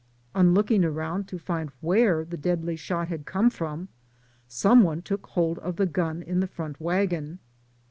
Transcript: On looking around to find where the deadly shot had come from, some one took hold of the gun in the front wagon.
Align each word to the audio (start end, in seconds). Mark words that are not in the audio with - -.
On 0.33 0.55
looking 0.55 0.83
around 0.83 1.27
to 1.27 1.37
find 1.37 1.69
where 1.79 2.25
the 2.25 2.35
deadly 2.35 2.75
shot 2.75 3.09
had 3.09 3.27
come 3.27 3.51
from, 3.51 3.87
some 4.47 4.81
one 4.81 5.03
took 5.03 5.27
hold 5.27 5.59
of 5.59 5.75
the 5.75 5.85
gun 5.85 6.23
in 6.23 6.39
the 6.39 6.47
front 6.47 6.81
wagon. 6.81 7.37